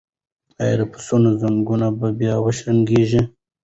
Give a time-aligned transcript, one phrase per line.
[0.61, 3.21] ایا د پسونو زنګونه به بیا وشرنګیږي؟